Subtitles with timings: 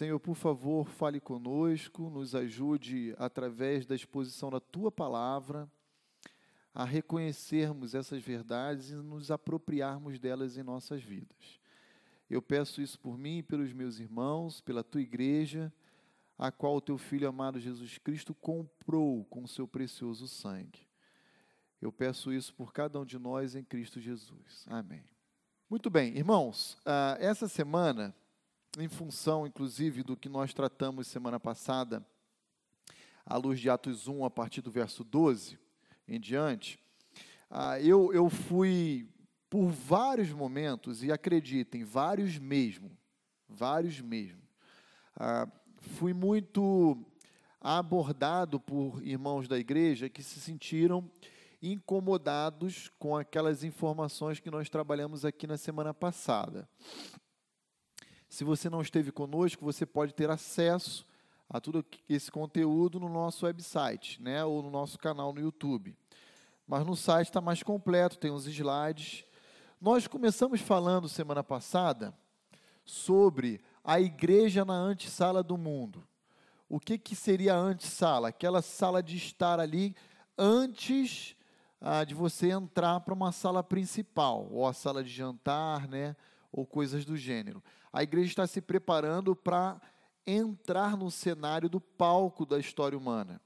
[0.00, 5.70] Senhor, por favor, fale conosco, nos ajude através da exposição da tua palavra
[6.72, 11.60] a reconhecermos essas verdades e nos apropriarmos delas em nossas vidas.
[12.30, 15.70] Eu peço isso por mim e pelos meus irmãos, pela tua igreja,
[16.38, 20.88] a qual o teu filho amado Jesus Cristo comprou com o seu precioso sangue.
[21.78, 24.64] Eu peço isso por cada um de nós em Cristo Jesus.
[24.66, 25.04] Amém.
[25.68, 28.14] Muito bem, irmãos, ah, essa semana
[28.78, 32.06] em função, inclusive, do que nós tratamos semana passada,
[33.26, 35.58] à luz de Atos 1, a partir do verso 12
[36.06, 36.78] em diante,
[37.50, 39.08] ah, eu, eu fui
[39.48, 42.96] por vários momentos, e acreditem, vários mesmo,
[43.48, 44.40] vários mesmo,
[45.16, 45.48] ah,
[45.78, 46.96] fui muito
[47.60, 51.10] abordado por irmãos da igreja que se sentiram
[51.60, 56.68] incomodados com aquelas informações que nós trabalhamos aqui na semana passada.
[58.30, 61.04] Se você não esteve conosco, você pode ter acesso
[61.48, 65.96] a todo esse conteúdo no nosso website, né, ou no nosso canal no YouTube.
[66.64, 69.24] Mas no site está mais completo, tem os slides.
[69.80, 72.14] Nós começamos falando semana passada
[72.84, 76.06] sobre a igreja na antessala do mundo.
[76.68, 78.28] O que, que seria a antessala?
[78.28, 79.92] Aquela sala de estar ali
[80.38, 81.34] antes
[81.80, 86.14] ah, de você entrar para uma sala principal, ou a sala de jantar, né,
[86.52, 87.60] ou coisas do gênero.
[87.92, 89.80] A igreja está se preparando para
[90.26, 93.40] entrar no cenário do palco da história humana.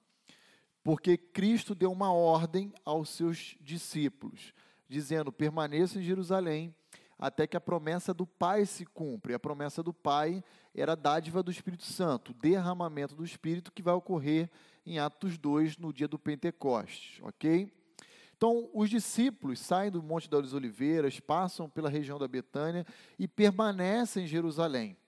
[0.83, 4.53] Porque Cristo deu uma ordem aos seus discípulos,
[4.89, 6.75] dizendo: permaneça em Jerusalém
[7.19, 9.37] até que a promessa do Pai se cumpra.
[9.37, 10.43] a promessa do Pai
[10.75, 14.51] era a dádiva do Espírito Santo, o derramamento do Espírito que vai ocorrer
[14.85, 17.73] em Atos 2, no dia do Pentecostes, ok?
[18.45, 22.85] Então, os discípulos saem do Monte das Oliveiras, passam pela região da Betânia
[23.19, 24.99] e permanecem em Jerusalém.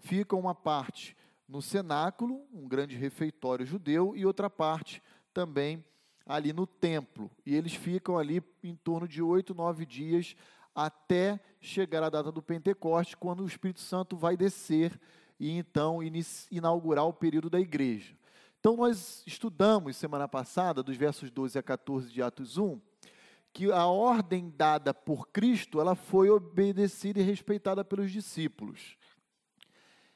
[0.00, 1.16] Ficam uma parte
[1.48, 5.00] no cenáculo, um grande refeitório judeu, e outra parte
[5.32, 5.84] também
[6.26, 7.30] ali no templo.
[7.46, 10.34] E eles ficam ali em torno de oito, nove dias
[10.74, 15.00] até chegar a data do Pentecoste, quando o Espírito Santo vai descer
[15.38, 16.00] e então
[16.50, 18.16] inaugurar o período da igreja.
[18.62, 22.80] Então, nós estudamos semana passada, dos versos 12 a 14 de Atos 1,
[23.52, 28.96] que a ordem dada por Cristo, ela foi obedecida e respeitada pelos discípulos.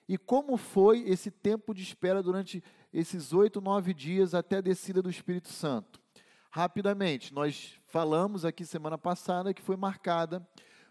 [0.09, 2.62] E como foi esse tempo de espera durante
[2.93, 6.01] esses oito, nove dias até a descida do Espírito Santo?
[6.49, 10.49] Rapidamente, nós falamos aqui semana passada que foi marcada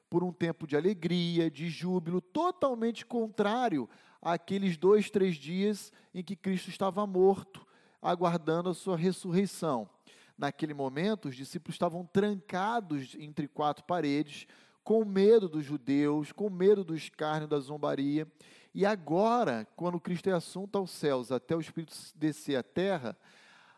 [0.09, 3.87] por um tempo de alegria, de júbilo, totalmente contrário
[4.25, 7.65] àqueles dois, três dias em que Cristo estava morto,
[8.01, 9.87] aguardando a sua ressurreição.
[10.35, 14.47] Naquele momento, os discípulos estavam trancados entre quatro paredes,
[14.83, 18.27] com medo dos judeus, com medo do escárnio, da zombaria.
[18.73, 23.15] E agora, quando Cristo é assunto aos céus, até o Espírito descer à terra,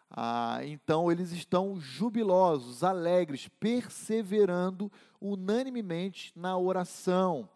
[0.10, 7.50] ah, então eles estão jubilosos, alegres, perseverando unanimemente na oração,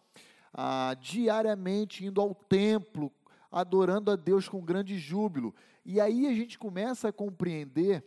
[0.53, 3.11] ah, diariamente indo ao templo,
[3.51, 5.53] adorando a Deus com grande júbilo.
[5.85, 8.03] E aí a gente começa a compreender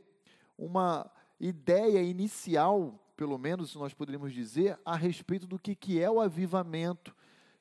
[0.56, 1.10] uma
[1.40, 7.14] ideia inicial, pelo menos nós poderíamos dizer, a respeito do que, que é o avivamento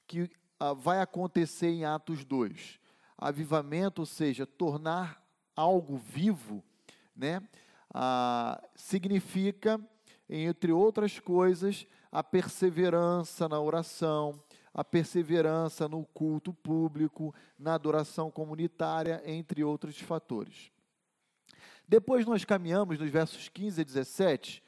[0.08, 0.30] que
[0.60, 2.80] ah, vai acontecer em Atos 2.
[3.18, 5.24] Avivamento, ou seja, tornar
[5.56, 6.64] algo vivo
[7.16, 7.42] né,
[7.94, 9.80] ah, significa,
[10.28, 14.40] entre outras coisas, a perseverança na oração,
[14.74, 20.72] a perseverança no culto público, na adoração comunitária, entre outros fatores.
[21.88, 24.64] Depois nós caminhamos nos versos 15 a 17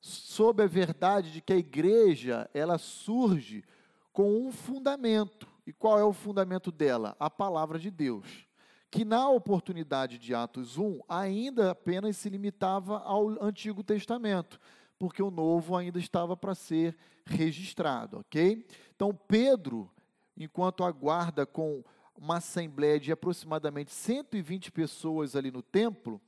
[0.00, 3.64] sob a verdade de que a igreja ela surge
[4.12, 5.48] com um fundamento.
[5.66, 7.16] E qual é o fundamento dela?
[7.18, 8.48] A palavra de Deus
[8.90, 14.58] que na oportunidade de Atos 1 ainda apenas se limitava ao Antigo Testamento,
[14.98, 18.66] porque o Novo ainda estava para ser registrado, ok?
[19.00, 19.90] Então Pedro,
[20.36, 21.82] enquanto aguarda com
[22.14, 26.20] uma assembleia de aproximadamente 120 pessoas ali no templo,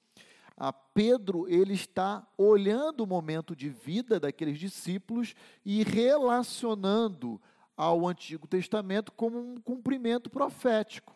[0.57, 7.39] a Pedro ele está olhando o momento de vida daqueles discípulos e relacionando
[7.77, 11.15] ao Antigo Testamento como um cumprimento profético.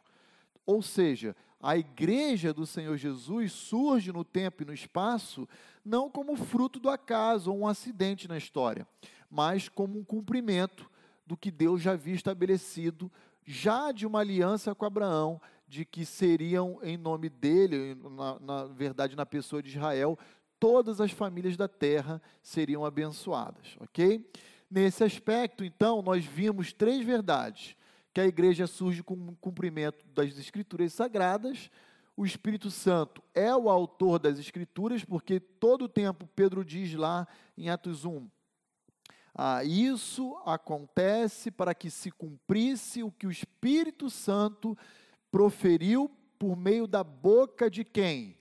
[0.67, 5.49] Ou seja, a igreja do Senhor Jesus surge no tempo e no espaço
[5.83, 8.87] não como fruto do acaso ou um acidente na história,
[9.31, 10.95] mas como um cumprimento
[11.27, 13.11] do que Deus já havia estabelecido,
[13.45, 19.17] já de uma aliança com Abraão, de que seriam em nome dele, na, na verdade
[19.17, 20.19] na pessoa de Israel,
[20.61, 24.25] todas as famílias da terra seriam abençoadas, ok?
[24.71, 27.77] Nesse aspecto, então, nós vimos três verdades
[28.13, 31.71] que a igreja surge com o cumprimento das Escrituras Sagradas.
[32.17, 37.29] O Espírito Santo é o autor das Escrituras, porque todo o tempo Pedro diz lá
[37.57, 38.27] em Atos 1:
[39.39, 44.77] ah, isso acontece para que se cumprisse o que o Espírito Santo
[45.31, 48.39] proferiu por meio da boca de quem?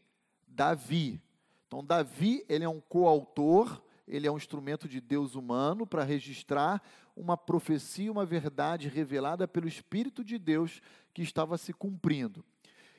[0.48, 1.22] Davi.
[1.68, 6.82] Então, Davi, ele é um coautor, ele é um instrumento de Deus humano para registrar
[7.14, 10.82] uma profecia, uma verdade revelada pelo Espírito de Deus
[11.14, 12.46] que estava se cumprindo.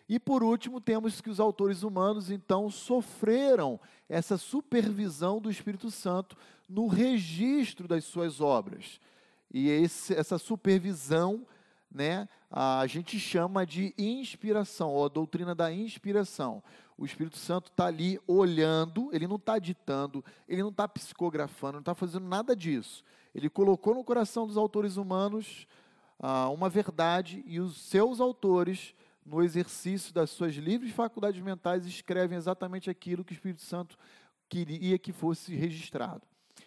[0.09, 6.37] E por último, temos que os autores humanos então sofreram essa supervisão do Espírito Santo
[6.69, 9.01] no registro das suas obras.
[9.53, 11.45] E esse, essa supervisão,
[11.91, 16.63] né, a gente chama de inspiração, ou a doutrina da inspiração.
[16.97, 21.81] O Espírito Santo está ali olhando, ele não está ditando, ele não está psicografando, não
[21.81, 23.05] está fazendo nada disso.
[23.35, 25.67] Ele colocou no coração dos autores humanos
[26.19, 28.95] ah, uma verdade e os seus autores
[29.27, 33.99] no exercício das suas livres faculdades mentais, escrevem exatamente aquilo que o Espírito Santo
[34.49, 36.23] queria que fosse registrado.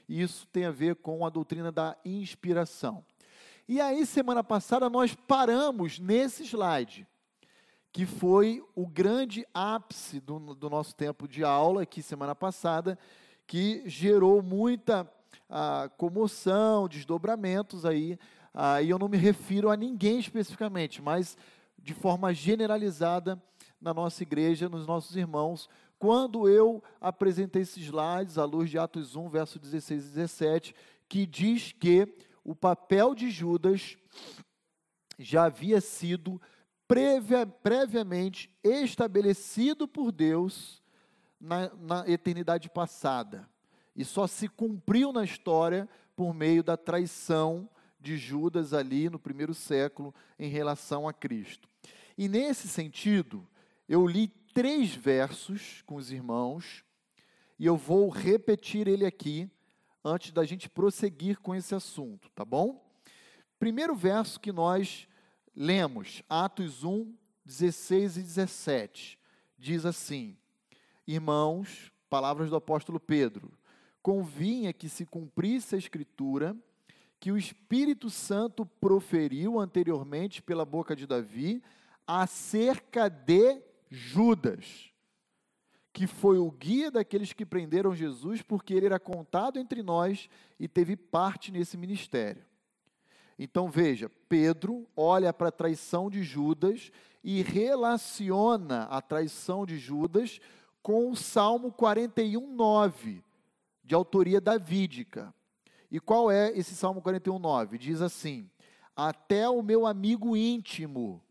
[0.08, 3.04] E isso tem a ver com a doutrina da inspiração.
[3.68, 7.08] E aí, semana passada, nós paramos nesse slide,
[7.92, 12.98] que foi o grande ápice do, do nosso tempo de aula, aqui semana passada,
[13.48, 15.10] que gerou muita
[15.50, 18.20] ah, comoção, desdobramentos aí,
[18.54, 21.38] ah, e eu não me refiro a ninguém especificamente, mas
[21.90, 23.42] de forma generalizada
[23.82, 29.16] na nossa igreja, nos nossos irmãos, quando eu apresentei esses slides à luz de Atos
[29.16, 30.76] 1, verso 16 e 17,
[31.08, 32.08] que diz que
[32.44, 33.98] o papel de Judas
[35.18, 36.40] já havia sido
[36.88, 40.84] previa, previamente estabelecido por Deus
[41.42, 43.50] na, na eternidade passada.
[43.96, 47.68] E só se cumpriu na história por meio da traição
[48.00, 51.69] de Judas ali no primeiro século em relação a Cristo.
[52.20, 53.48] E nesse sentido,
[53.88, 56.84] eu li três versos com os irmãos
[57.58, 59.50] e eu vou repetir ele aqui
[60.04, 62.86] antes da gente prosseguir com esse assunto, tá bom?
[63.58, 65.08] Primeiro verso que nós
[65.56, 69.18] lemos, Atos 1, 16 e 17,
[69.58, 70.36] diz assim:
[71.08, 73.50] Irmãos, palavras do apóstolo Pedro,
[74.04, 76.54] convinha que se cumprisse a escritura
[77.18, 81.64] que o Espírito Santo proferiu anteriormente pela boca de Davi
[82.12, 84.92] acerca de Judas,
[85.94, 90.28] que foi o guia daqueles que prenderam Jesus, porque ele era contado entre nós
[90.60, 92.44] e teve parte nesse ministério.
[93.38, 96.92] Então veja, Pedro olha para a traição de Judas
[97.24, 100.42] e relaciona a traição de Judas
[100.82, 103.24] com o Salmo 41, 9,
[103.84, 105.32] de autoria davídica.
[105.92, 107.78] E qual é esse Salmo 41, 9?
[107.78, 108.50] Diz assim:
[108.96, 111.24] Até o meu amigo íntimo,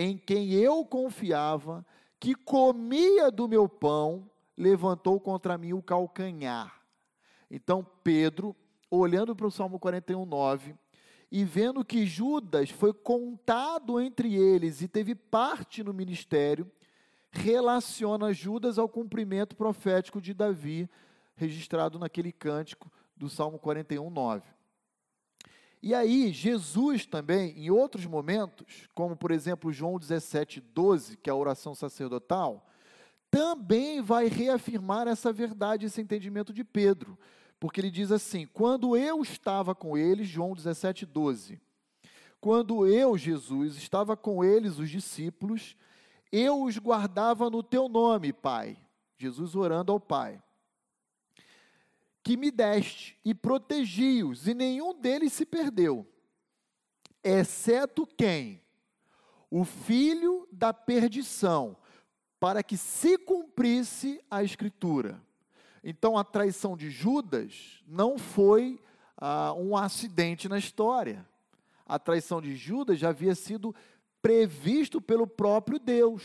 [0.00, 1.84] em quem eu confiava,
[2.20, 6.80] que comia do meu pão, levantou contra mim o calcanhar.
[7.50, 8.54] Então Pedro,
[8.88, 10.76] olhando para o Salmo 41, 9,
[11.32, 16.70] e vendo que Judas foi contado entre eles e teve parte no ministério,
[17.32, 20.88] relaciona Judas ao cumprimento profético de Davi,
[21.34, 24.57] registrado naquele cântico do Salmo 41, 9.
[25.82, 31.32] E aí, Jesus também, em outros momentos, como por exemplo João 17, 12, que é
[31.32, 32.66] a oração sacerdotal,
[33.30, 37.16] também vai reafirmar essa verdade, esse entendimento de Pedro.
[37.60, 41.60] Porque ele diz assim: quando eu estava com eles, João 17, 12,
[42.40, 45.76] quando eu, Jesus, estava com eles, os discípulos,
[46.32, 48.76] eu os guardava no teu nome, Pai.
[49.16, 50.42] Jesus orando ao Pai
[52.28, 56.06] que me deste, e protegi-os, e nenhum deles se perdeu,
[57.24, 58.60] exceto quem?
[59.50, 61.74] O filho da perdição,
[62.38, 65.18] para que se cumprisse a Escritura.
[65.82, 68.78] Então a traição de Judas não foi
[69.16, 71.26] ah, um acidente na história.
[71.86, 73.74] A traição de Judas já havia sido
[74.20, 76.22] previsto pelo próprio Deus.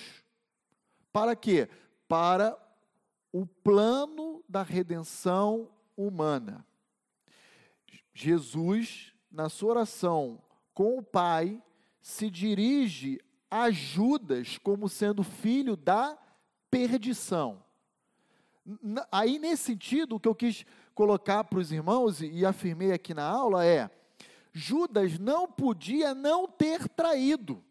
[1.14, 1.70] Para quê?
[2.10, 2.58] Para
[3.32, 6.66] o plano da redenção humana.
[8.14, 10.42] Jesus, na sua oração
[10.74, 11.62] com o Pai,
[12.02, 13.20] se dirige
[13.50, 16.18] a Judas como sendo filho da
[16.70, 17.64] perdição.
[19.12, 23.26] Aí, nesse sentido, o que eu quis colocar para os irmãos e afirmei aqui na
[23.26, 23.90] aula é:
[24.52, 27.64] Judas não podia não ter traído.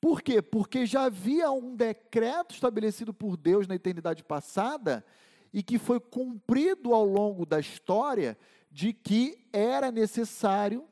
[0.00, 0.40] Por quê?
[0.40, 5.04] Porque já havia um decreto estabelecido por Deus na eternidade passada
[5.52, 8.38] e que foi cumprido ao longo da história
[8.70, 10.86] de que era necessário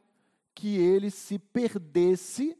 [0.54, 2.58] que ele se perdesse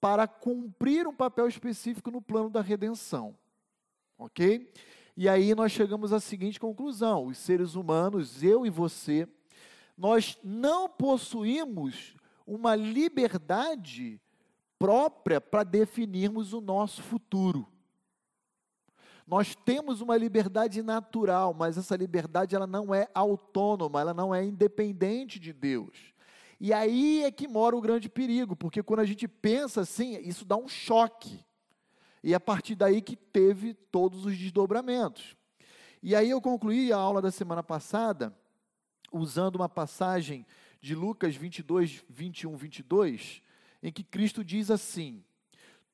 [0.00, 3.36] para cumprir um papel específico no plano da redenção.
[4.18, 4.70] Ok?
[5.16, 9.28] E aí nós chegamos à seguinte conclusão: os seres humanos, eu e você,
[9.96, 14.20] nós não possuímos uma liberdade
[14.78, 17.66] própria para definirmos o nosso futuro.
[19.26, 24.44] Nós temos uma liberdade natural, mas essa liberdade ela não é autônoma, ela não é
[24.44, 26.14] independente de Deus.
[26.60, 30.44] E aí é que mora o grande perigo, porque quando a gente pensa assim, isso
[30.44, 31.44] dá um choque.
[32.22, 35.36] E é a partir daí que teve todos os desdobramentos.
[36.02, 38.34] E aí eu concluí a aula da semana passada
[39.10, 40.46] usando uma passagem
[40.80, 43.42] de Lucas 22, 21, 22,
[43.82, 45.24] em que Cristo diz assim: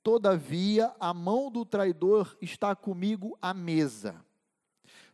[0.03, 4.25] Todavia a mão do traidor está comigo à mesa,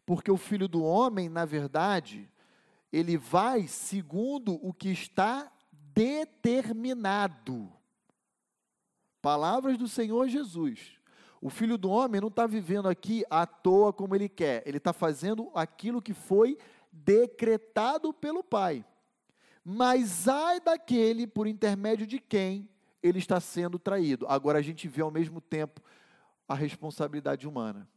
[0.04, 2.30] porque o filho do homem, na verdade,
[2.92, 7.72] ele vai segundo o que está determinado.
[9.20, 10.92] Palavras do Senhor Jesus.
[11.40, 14.92] O filho do homem não está vivendo aqui à toa como ele quer, ele está
[14.92, 16.56] fazendo aquilo que foi
[16.92, 18.84] decretado pelo Pai.
[19.64, 22.70] Mas ai daquele por intermédio de quem
[23.06, 24.26] ele está sendo traído.
[24.28, 25.80] Agora a gente vê ao mesmo tempo
[26.48, 27.88] a responsabilidade humana.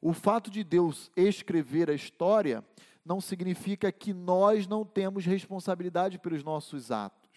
[0.00, 2.64] O fato de Deus escrever a história
[3.04, 7.28] não significa que nós não temos responsabilidade pelos nossos atos.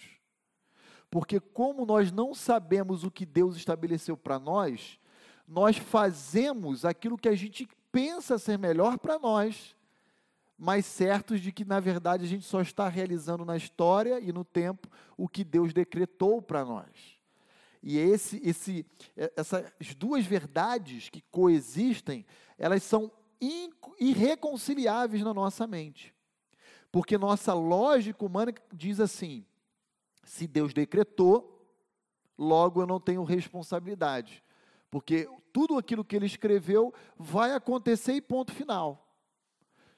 [1.10, 5.00] Porque, como nós não sabemos o que Deus estabeleceu para nós,
[5.48, 9.76] nós fazemos aquilo que a gente pensa ser melhor para nós,
[10.64, 14.46] mas certos de que, na verdade, a gente só está realizando na história e no
[14.46, 14.88] tempo
[15.18, 17.20] o que Deus decretou para nós.
[17.82, 18.86] E esse, esse,
[19.36, 19.66] essas
[19.98, 22.28] duas verdades que coexistem,
[22.60, 23.12] elas são
[24.00, 26.14] irreconciliáveis na nossa mente.
[26.92, 29.44] Porque nossa lógica humana diz assim:
[30.24, 31.66] se Deus decretou,
[32.38, 34.44] logo eu não tenho responsabilidade.
[34.92, 39.08] Porque tudo aquilo que ele escreveu vai acontecer e ponto final.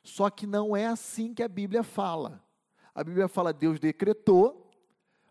[0.04, 2.44] Só que não é assim que a Bíblia fala.
[2.94, 4.70] A Bíblia fala: Deus decretou,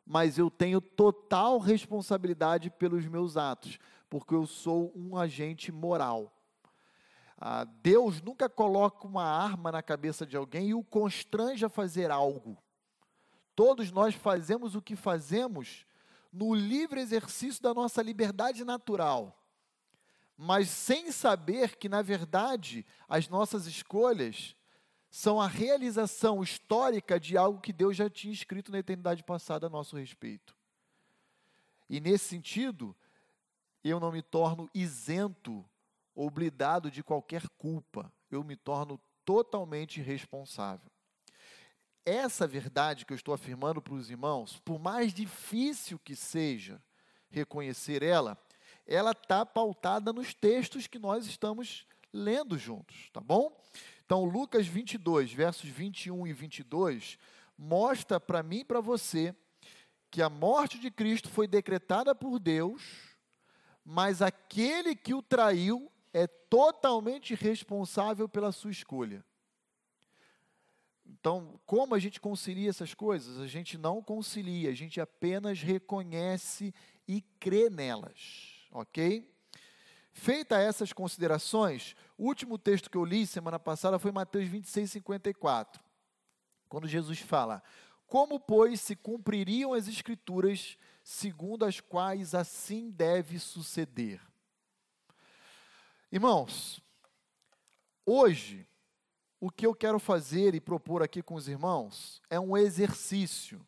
[0.04, 6.32] mas eu tenho total responsabilidade pelos meus atos, porque eu sou um agente moral.
[7.36, 12.10] Ah, Deus nunca coloca uma arma na cabeça de alguém e o constrange a fazer
[12.10, 12.56] algo.
[13.54, 15.84] Todos nós fazemos o que fazemos
[16.32, 19.38] no livre exercício da nossa liberdade natural,
[20.36, 24.56] mas sem saber que, na verdade, as nossas escolhas
[25.12, 29.70] são a realização histórica de algo que Deus já tinha escrito na eternidade passada a
[29.70, 30.56] nosso respeito.
[31.86, 32.96] E nesse sentido,
[33.84, 35.62] eu não me torno isento
[36.14, 40.90] ou blindado de qualquer culpa, eu me torno totalmente responsável.
[42.06, 46.82] Essa verdade que eu estou afirmando para os irmãos, por mais difícil que seja
[47.28, 48.38] reconhecer ela,
[48.86, 53.54] ela está pautada nos textos que nós estamos lendo juntos, tá bom?
[54.04, 57.18] Então, Lucas 22, versos 21 e 22,
[57.56, 59.34] mostra para mim e para você
[60.10, 62.82] que a morte de Cristo foi decretada por Deus,
[63.84, 69.24] mas aquele que o traiu é totalmente responsável pela sua escolha.
[71.06, 73.38] Então, como a gente concilia essas coisas?
[73.38, 76.74] A gente não concilia, a gente apenas reconhece
[77.06, 79.30] e crê nelas, ok?
[80.12, 85.82] Feita essas considerações, o último texto que eu li semana passada foi Mateus 26, 54,
[86.68, 87.62] quando Jesus fala:
[88.06, 94.20] Como, pois, se cumpririam as Escrituras segundo as quais assim deve suceder?
[96.10, 96.78] Irmãos,
[98.04, 98.68] hoje,
[99.40, 103.66] o que eu quero fazer e propor aqui com os irmãos é um exercício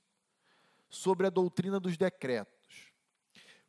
[0.91, 2.93] sobre a doutrina dos decretos.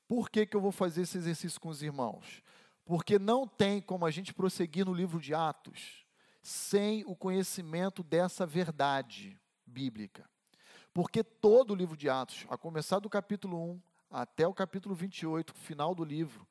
[0.07, 2.43] Por que, que eu vou fazer esse exercício com os irmãos?
[2.85, 6.05] Porque não tem como a gente prosseguir no livro de Atos
[6.41, 10.29] sem o conhecimento dessa verdade bíblica.
[10.93, 15.53] Porque todo o livro de Atos, a começar do capítulo 1 até o capítulo 28,
[15.55, 16.47] final do livro,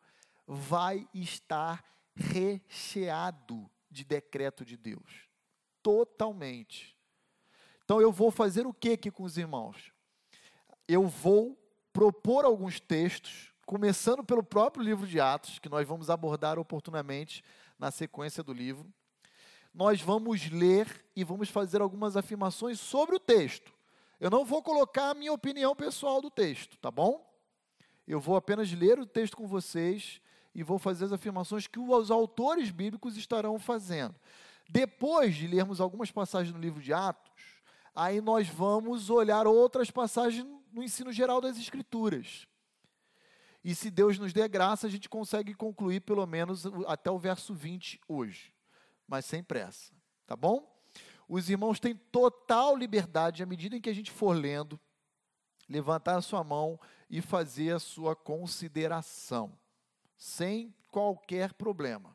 [0.46, 1.82] vai estar
[2.14, 5.28] recheado de decreto de Deus.
[5.80, 6.98] Totalmente.
[7.84, 9.92] Então eu vou fazer o que aqui com os irmãos?
[10.88, 11.56] Eu vou
[11.92, 17.42] propor alguns textos, começando pelo próprio livro de Atos, que nós vamos abordar oportunamente
[17.78, 18.86] na sequência do livro.
[19.72, 23.72] Nós vamos ler e vamos fazer algumas afirmações sobre o texto.
[24.20, 27.28] Eu não vou colocar a minha opinião pessoal do texto, tá bom?
[28.06, 30.20] Eu vou apenas ler o texto com vocês
[30.54, 34.14] e vou fazer as afirmações que os autores bíblicos estarão fazendo.
[34.68, 37.44] Depois de lermos algumas passagens no livro de Atos,
[37.94, 42.46] aí nós vamos olhar outras passagens no ensino geral das Escrituras.
[43.64, 47.54] E se Deus nos der graça, a gente consegue concluir pelo menos até o verso
[47.54, 48.52] 20 hoje,
[49.08, 49.90] mas sem pressa,
[50.26, 50.70] tá bom?
[51.26, 54.78] Os irmãos têm total liberdade, à medida em que a gente for lendo,
[55.66, 56.78] levantar a sua mão
[57.08, 59.58] e fazer a sua consideração,
[60.14, 62.14] sem qualquer problema.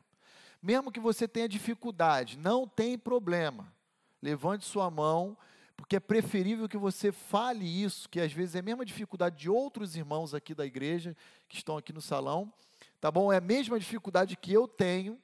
[0.62, 3.74] Mesmo que você tenha dificuldade, não tem problema.
[4.22, 5.36] Levante sua mão
[5.80, 9.48] porque é preferível que você fale isso, que às vezes é a mesma dificuldade de
[9.48, 11.16] outros irmãos aqui da igreja,
[11.48, 12.52] que estão aqui no salão,
[13.00, 13.32] tá bom?
[13.32, 15.18] É a mesma dificuldade que eu tenho,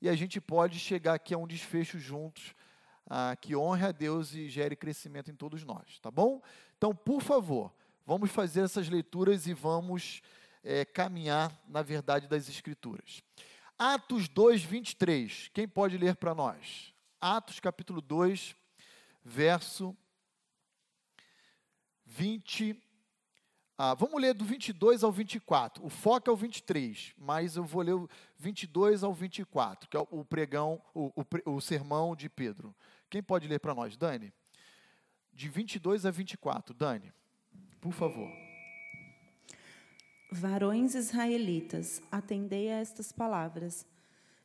[0.00, 2.54] e a gente pode chegar aqui a um desfecho juntos,
[3.10, 6.40] ah, que honre a Deus e gere crescimento em todos nós, tá bom?
[6.76, 7.72] Então, por favor,
[8.06, 10.22] vamos fazer essas leituras e vamos
[10.62, 13.20] é, caminhar na verdade das Escrituras.
[13.76, 16.94] Atos 2, 23, quem pode ler para nós?
[17.20, 18.54] Atos capítulo 2,
[19.28, 19.96] verso
[22.06, 22.82] 20.
[23.76, 25.84] Ah, vamos ler do 22 ao 24.
[25.84, 30.00] O foco é o 23, mas eu vou ler o 22 ao 24, que é
[30.10, 32.74] o pregão, o, o, o sermão de Pedro.
[33.08, 34.32] Quem pode ler para nós, Dani?
[35.32, 37.12] De 22 a 24, Dani,
[37.80, 38.28] por favor.
[40.32, 43.86] Varões israelitas, atendei a estas palavras.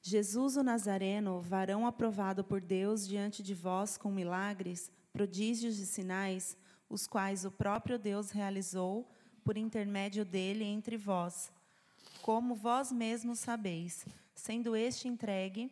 [0.06, 6.58] Jesus o Nazareno, varão aprovado por Deus diante de vós com milagres, prodígios e sinais,
[6.90, 9.10] os quais o próprio Deus realizou
[9.46, 11.50] por intermédio dele entre vós,
[12.22, 14.06] como vós mesmos sabeis,
[14.36, 15.72] sendo este entregue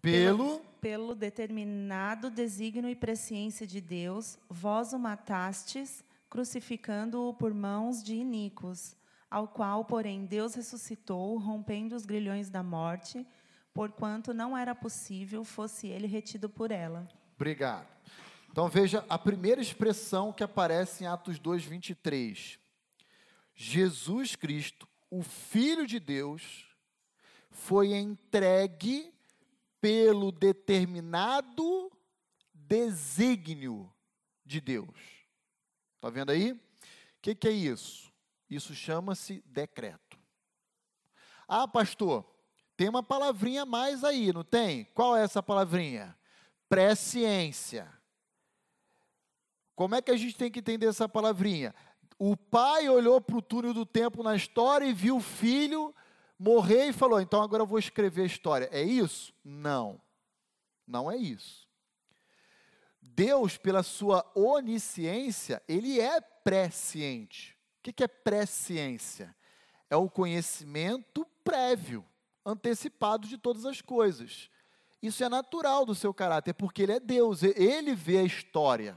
[0.00, 8.14] pelo pelo determinado desígnio e presciência de Deus, vós o matastes, crucificando-o por mãos de
[8.14, 8.96] iníquos
[9.34, 13.26] ao qual, porém, Deus ressuscitou, rompendo os grilhões da morte,
[13.72, 17.08] porquanto não era possível fosse ele retido por ela.
[17.34, 17.88] Obrigado.
[18.48, 22.60] Então veja a primeira expressão que aparece em Atos 2, 23.
[23.56, 26.68] Jesus Cristo, o Filho de Deus,
[27.50, 29.12] foi entregue
[29.80, 31.90] pelo determinado
[32.52, 33.92] desígnio
[34.46, 35.26] de Deus.
[35.96, 36.52] Está vendo aí?
[36.52, 36.60] O
[37.20, 38.13] que, que é isso?
[38.54, 40.18] Isso chama-se decreto.
[41.46, 42.24] Ah, pastor,
[42.76, 44.84] tem uma palavrinha mais aí, não tem?
[44.94, 46.16] Qual é essa palavrinha?
[46.68, 47.92] Presciência.
[49.74, 51.74] Como é que a gente tem que entender essa palavrinha?
[52.18, 55.94] O pai olhou para o túnel do tempo na história e viu o filho
[56.38, 58.68] morrer e falou: então agora eu vou escrever a história.
[58.72, 59.34] É isso?
[59.44, 60.00] Não.
[60.86, 61.68] Não é isso.
[63.00, 67.53] Deus, pela sua onisciência, ele é presciente.
[67.86, 69.36] O que é presciência?
[69.90, 72.04] É o conhecimento prévio,
[72.44, 74.48] antecipado de todas as coisas.
[75.02, 78.96] Isso é natural do seu caráter, porque ele é Deus, ele vê a história.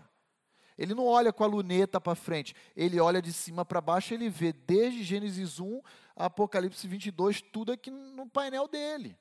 [0.77, 4.29] Ele não olha com a luneta para frente, ele olha de cima para baixo, ele
[4.29, 5.81] vê desde Gênesis 1
[6.15, 9.17] a Apocalipse 22, tudo aqui no painel dele,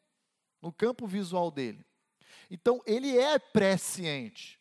[0.63, 1.85] no campo visual dele.
[2.49, 4.61] Então, ele é presciente.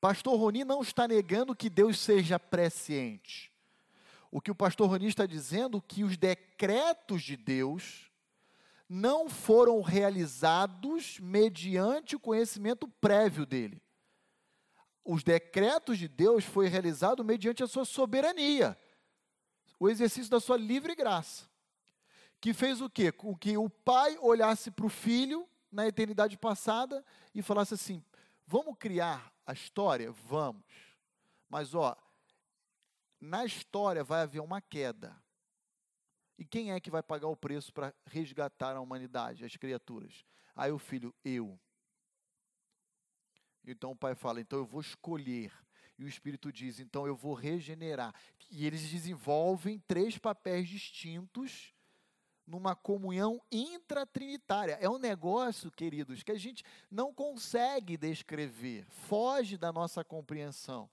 [0.00, 3.52] Pastor Roni não está negando que Deus seja presciente.
[4.30, 8.10] O que o pastor Roni está dizendo é que os decretos de Deus
[8.88, 13.82] não foram realizados mediante o conhecimento prévio dele.
[15.04, 18.78] Os decretos de Deus foi realizado mediante a sua soberania,
[19.78, 21.48] o exercício da sua livre graça,
[22.40, 23.10] que fez o quê?
[23.10, 28.04] Com que o pai olhasse para o filho na eternidade passada e falasse assim:
[28.46, 30.64] "Vamos criar a história, vamos.
[31.48, 31.96] Mas ó,
[33.20, 35.14] na história vai haver uma queda.
[36.38, 40.24] E quem é que vai pagar o preço para resgatar a humanidade, as criaturas?
[40.56, 41.60] Aí o filho, eu.
[43.62, 45.52] Então o pai fala, então eu vou escolher.
[45.98, 48.14] E o Espírito diz, então eu vou regenerar.
[48.50, 51.74] E eles desenvolvem três papéis distintos
[52.46, 54.78] numa comunhão intratrinitária.
[54.80, 60.90] É um negócio, queridos, que a gente não consegue descrever, foge da nossa compreensão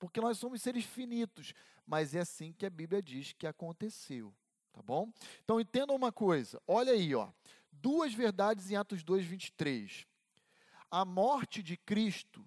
[0.00, 1.52] porque nós somos seres finitos,
[1.86, 4.34] mas é assim que a Bíblia diz que aconteceu,
[4.72, 5.12] tá bom?
[5.44, 7.30] Então entenda uma coisa, olha aí, ó,
[7.70, 10.06] duas verdades em Atos 2:23.
[10.90, 12.44] A morte de Cristo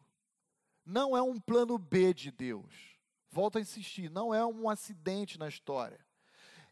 [0.85, 2.97] não é um plano B de Deus.
[3.31, 6.03] Volto a insistir, não é um acidente na história.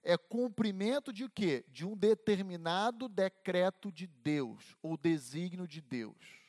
[0.03, 1.63] É cumprimento de quê?
[1.69, 6.40] De um determinado decreto de Deus, ou desígnio de Deus.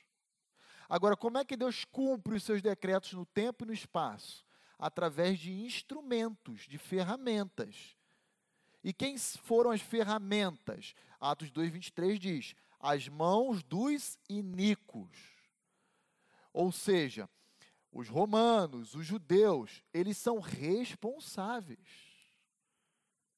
[0.92, 4.44] Agora, como é que Deus cumpre os seus decretos no tempo e no espaço?
[4.78, 7.96] Através de instrumentos, de ferramentas.
[8.85, 10.94] E quem foram as ferramentas?
[11.18, 15.16] Atos 2,23 diz: as mãos dos iníquos.
[16.52, 17.26] Ou seja,
[17.90, 21.88] os romanos, os judeus, eles são responsáveis.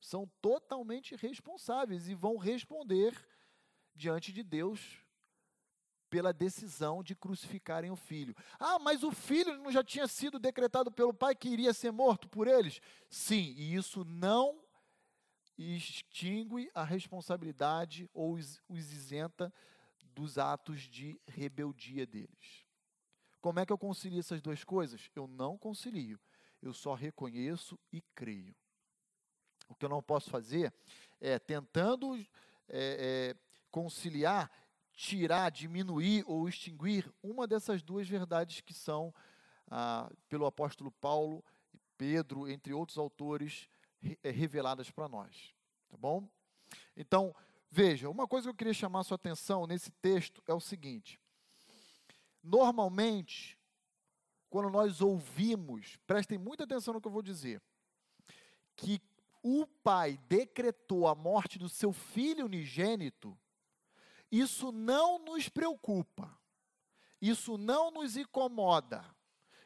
[0.00, 3.14] São totalmente responsáveis e vão responder
[3.94, 5.03] diante de Deus
[6.14, 8.37] pela decisão de crucificarem o filho.
[8.57, 12.29] Ah, mas o filho não já tinha sido decretado pelo pai que iria ser morto
[12.29, 12.81] por eles?
[13.11, 14.62] Sim, e isso não
[15.59, 19.53] extingue a responsabilidade ou os, isenta
[20.05, 22.64] dos atos de rebeldia deles.
[23.40, 25.11] Como é que eu concilio essas duas coisas?
[25.16, 26.20] Eu não concilio,
[26.62, 28.55] eu só reconheço e creio.
[29.68, 30.72] O que eu não posso fazer
[31.20, 32.24] é, tentando é,
[32.68, 33.37] é,
[33.72, 34.48] conciliar,
[34.94, 39.12] tirar, diminuir ou extinguir uma dessas duas verdades que são,
[39.70, 41.44] ah, pelo apóstolo Paulo,
[41.96, 43.68] Pedro, entre outros autores,
[44.00, 45.54] re é, reveladas para nós.
[45.88, 46.28] Tá bom?
[46.96, 47.35] Então,
[47.70, 51.20] veja, uma coisa que eu queria chamar a sua atenção nesse texto é o seguinte:
[52.42, 53.59] normalmente,
[54.48, 57.61] quando nós ouvimos, prestem muita atenção no que eu vou dizer,
[58.76, 59.00] que
[59.42, 63.37] o pai decretou a morte do seu filho unigênito,
[64.40, 66.36] isso não nos preocupa,
[67.20, 69.04] isso não nos incomoda,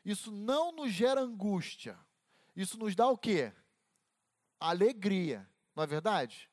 [0.04, 1.98] isso não nos gera angústia,
[2.54, 3.52] isso nos dá o quê?
[4.60, 6.50] Alegria, não é verdade?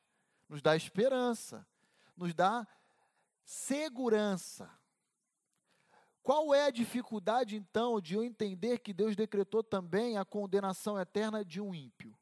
[0.48, 1.66] Nos dá esperança,
[2.16, 2.66] nos dá
[3.44, 4.70] segurança.
[6.22, 11.44] Qual é a dificuldade, então, de eu entender que Deus decretou também a condenação eterna
[11.44, 12.18] de um ímpio?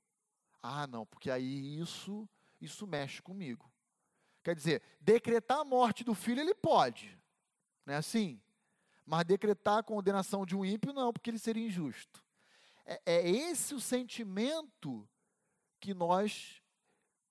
[0.60, 2.28] Ah, não, porque aí isso,
[2.60, 3.73] isso mexe comigo.
[4.44, 7.18] Quer dizer, decretar a morte do filho ele pode,
[7.86, 8.38] não é assim?
[9.06, 12.22] Mas decretar a condenação de um ímpio não, porque ele seria injusto.
[12.84, 15.08] É, é esse o sentimento
[15.80, 16.62] que nós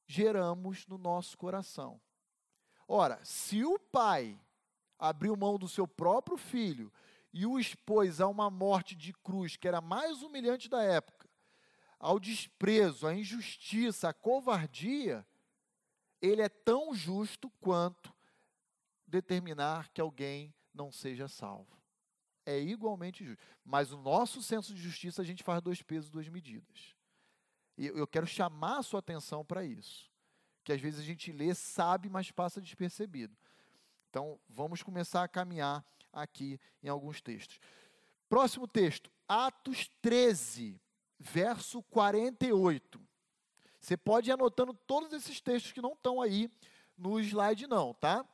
[0.08, 2.02] geramos no nosso coração.
[2.88, 4.39] Ora, se o pai
[4.97, 6.91] abriu mão do seu próprio filho
[7.32, 11.30] e o expôs a uma morte de cruz, que era mais humilhante da época,
[11.99, 15.26] ao desprezo, à injustiça, à covardia,
[16.24, 18.16] ele é tão justo quanto
[19.06, 21.78] determinar que alguém não seja salvo.
[22.46, 23.44] É igualmente justo.
[23.64, 26.96] Mas o nosso senso de justiça, a gente faz dois pesos, duas medidas.
[27.78, 30.10] E eu quero chamar a sua atenção para isso.
[30.64, 33.36] Que às vezes a gente lê, sabe, mas passa despercebido.
[34.10, 37.60] Então, vamos começar a caminhar aqui em alguns textos.
[38.30, 40.80] Próximo texto, Atos 13,
[41.20, 43.02] verso 48.
[43.84, 46.50] Você pode ir anotando todos esses textos que não estão aí
[46.98, 48.26] no slide, não, tá?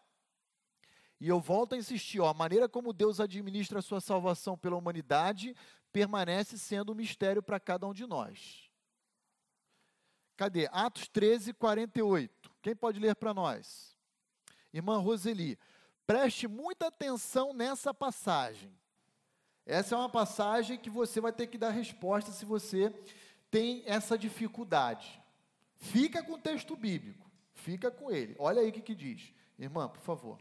[1.19, 4.75] E eu volto a insistir, ó, a maneira como Deus administra a sua salvação pela
[4.75, 5.55] humanidade
[5.91, 8.69] permanece sendo um mistério para cada um de nós.
[10.37, 10.69] Cadê?
[10.71, 12.51] Atos 13, 48.
[12.61, 13.97] Quem pode ler para nós?
[14.71, 15.57] Irmã Roseli,
[16.05, 18.71] preste muita atenção nessa passagem.
[19.65, 22.93] Essa é uma passagem que você vai ter que dar resposta se você
[23.49, 25.19] tem essa dificuldade.
[25.79, 28.35] Fica com o texto bíblico, fica com ele.
[28.37, 29.33] Olha aí o que, que diz.
[29.57, 30.37] Irmã, por favor.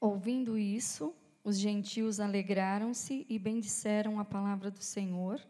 [0.00, 5.44] Ouvindo isso, os gentios alegraram-se e bendisseram a palavra do Senhor,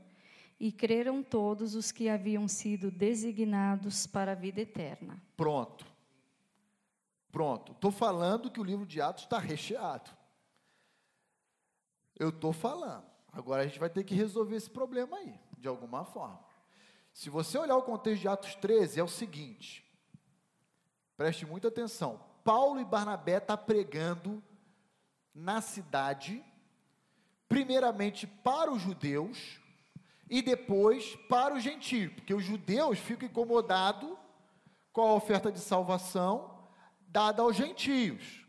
[0.59, 5.23] e creram todos os que haviam sido designados para a vida eterna.
[5.37, 5.85] Pronto.
[7.31, 7.73] Pronto.
[7.73, 10.11] Estou falando que o livro de Atos está recheado.
[12.17, 13.05] Eu estou falando.
[13.33, 16.41] Agora a gente vai ter que resolver esse problema aí, de alguma forma.
[17.15, 19.89] Se você olhar o contexto de Atos 13, é o seguinte.
[21.17, 22.21] Preste muita atenção.
[22.43, 24.43] Paulo e Barnabé estão tá pregando
[25.33, 26.45] na cidade,
[27.49, 29.61] primeiramente para os judeus
[30.29, 34.19] e depois para os gentios, porque os judeus ficam incomodados
[34.93, 36.69] com a oferta de salvação
[37.07, 38.45] dada aos gentios.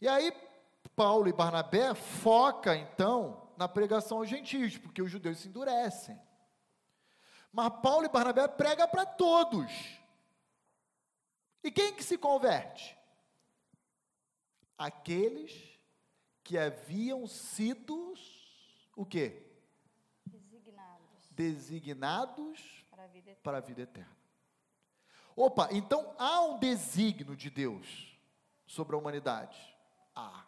[0.00, 0.32] E aí
[0.96, 6.18] Paulo e Barnabé foca então na pregação aos gentios, porque os judeus se endurecem.
[7.52, 9.70] Mas Paulo e Barnabé prega para todos.
[11.62, 12.96] E quem que se converte?
[14.78, 15.80] Aqueles
[16.44, 18.14] que haviam sido
[18.94, 19.42] o quê?
[20.24, 21.30] Designados.
[21.30, 23.42] Designados para a vida eterna.
[23.42, 24.16] Para a vida eterna.
[25.34, 28.16] Opa, então há um desígnio de Deus
[28.66, 29.58] sobre a humanidade?
[30.14, 30.46] Há.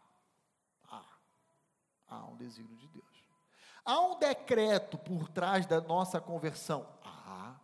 [0.84, 1.04] Há.
[2.06, 3.07] Há um desígnio de Deus.
[3.88, 6.86] Há um decreto por trás da nossa conversão?
[7.02, 7.58] Ah,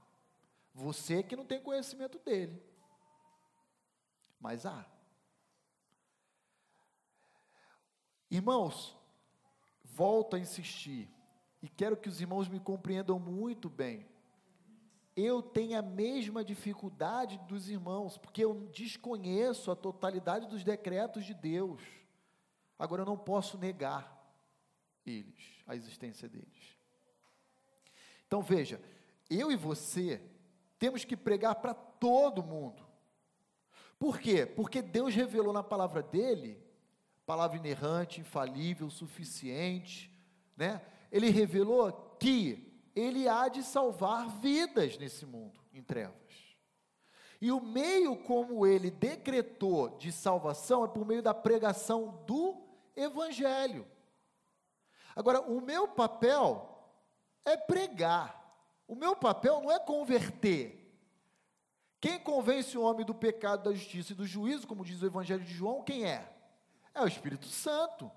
[0.72, 2.62] você que não tem conhecimento dele.
[4.40, 4.86] Mas há.
[8.30, 8.96] Irmãos,
[9.84, 11.10] volto a insistir,
[11.60, 14.08] e quero que os irmãos me compreendam muito bem.
[15.14, 21.34] Eu tenho a mesma dificuldade dos irmãos, porque eu desconheço a totalidade dos decretos de
[21.34, 21.82] Deus.
[22.78, 24.13] Agora eu não posso negar
[25.06, 25.62] eles.
[25.66, 26.76] a existência deles.
[28.26, 28.80] Então veja,
[29.30, 30.20] eu e você
[30.78, 32.84] temos que pregar para todo mundo.
[33.98, 34.44] Por quê?
[34.44, 36.62] Porque Deus revelou na palavra dele,
[37.24, 40.10] palavra inerrante, infalível, suficiente,
[40.56, 40.82] né?
[41.10, 46.14] Ele revelou que ele há de salvar vidas nesse mundo em trevas.
[47.40, 52.62] E o meio como ele decretou de salvação é por meio da pregação do
[52.96, 53.86] evangelho.
[55.14, 56.68] Agora, o meu papel
[57.44, 58.42] é pregar.
[58.86, 60.80] O meu papel não é converter.
[62.00, 65.42] Quem convence o homem do pecado, da justiça e do juízo, como diz o Evangelho
[65.42, 66.30] de João, quem é?
[66.94, 68.10] É o Espírito Santo.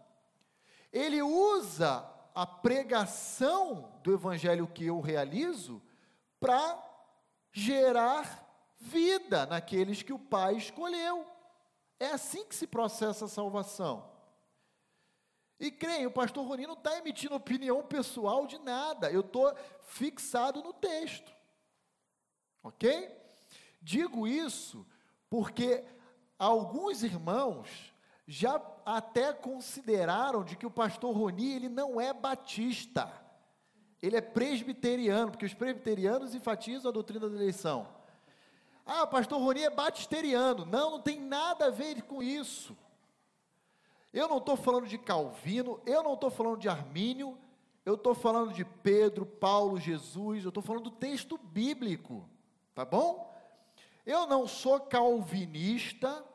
[0.91, 2.05] Ele usa
[2.35, 5.81] a pregação do Evangelho que eu realizo
[6.39, 6.83] para
[7.51, 8.45] gerar
[8.79, 11.25] vida naqueles que o Pai escolheu.
[11.99, 14.16] É assim que se processa a salvação.
[15.59, 20.61] E creio, o pastor Roni não está emitindo opinião pessoal de nada, eu estou fixado
[20.61, 21.31] no texto.
[22.61, 23.11] Ok?
[23.81, 24.85] Digo isso
[25.29, 25.83] porque
[26.37, 27.93] alguns irmãos
[28.27, 33.11] já até consideraram de que o pastor Roni ele não é batista.
[34.01, 37.87] Ele é presbiteriano, porque os presbiterianos enfatizam a doutrina da eleição.
[38.85, 40.65] Ah, pastor Roni é batisteriano.
[40.65, 42.77] Não, não tem nada a ver com isso.
[44.17, 47.37] Eu não estou falando de Calvino, eu não estou falando de Armínio,
[47.85, 52.27] eu estou falando de Pedro, Paulo, Jesus, eu estou falando do texto bíblico,
[52.73, 53.31] tá bom?
[54.03, 56.25] Eu não sou calvinista,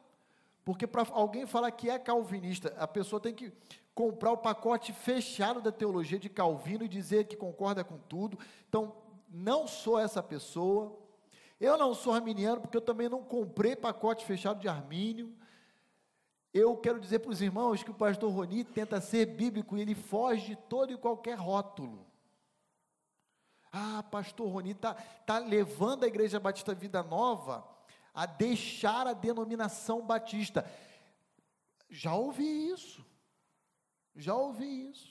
[0.65, 3.53] porque para alguém falar que é calvinista, a pessoa tem que
[3.97, 8.39] comprar o pacote fechado da teologia de Calvino e dizer que concorda com tudo.
[8.69, 8.95] Então,
[9.29, 10.97] não sou essa pessoa.
[11.61, 15.35] Eu não sou arminiano, porque eu também não comprei pacote fechado de Armínio.
[16.53, 19.95] Eu quero dizer para os irmãos que o pastor Roni tenta ser bíblico e ele
[19.95, 22.07] foge de todo e qualquer rótulo.
[23.73, 27.67] Ah, pastor Roni está tá levando a Igreja Batista Vida Nova
[28.13, 30.71] a deixar a denominação batista.
[31.89, 33.03] Já ouvi isso.
[34.15, 35.11] Já ouvi isso.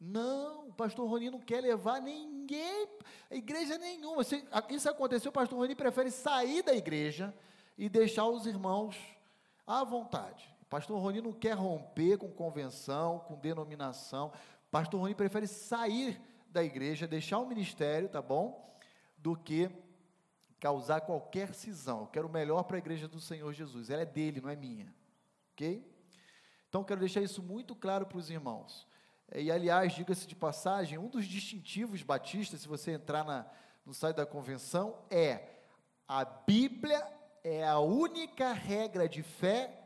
[0.00, 2.88] Não, o pastor Roni não quer levar ninguém,
[3.30, 4.22] igreja nenhuma.
[4.70, 7.34] Isso aconteceu, o pastor Roni prefere sair da igreja
[7.76, 8.96] e deixar os irmãos
[9.66, 10.48] à vontade.
[10.70, 14.32] Pastor Roni não quer romper com convenção, com denominação.
[14.70, 18.72] Pastor Roni prefere sair da igreja, deixar o ministério, tá bom?
[19.18, 19.68] Do que
[20.60, 22.02] causar qualquer cisão.
[22.02, 23.90] Eu quero o melhor para a igreja do Senhor Jesus.
[23.90, 24.94] Ela é dele, não é minha.
[25.52, 25.84] Ok?
[26.68, 28.86] Então, quero deixar isso muito claro para os irmãos.
[29.34, 33.44] E, aliás, diga-se de passagem, um dos distintivos batistas, se você entrar na,
[33.84, 35.48] no site da convenção, é
[36.06, 37.04] a Bíblia
[37.42, 39.79] é a única regra de fé